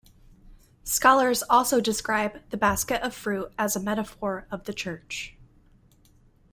Scholars 0.83 1.43
also 1.47 1.79
describe 1.79 2.41
the 2.49 2.57
basket 2.57 3.03
of 3.03 3.13
fruit 3.13 3.51
as 3.55 3.75
a 3.75 3.79
metaphor 3.79 4.47
of 4.49 4.63
the 4.63 4.73
Church. 4.73 5.35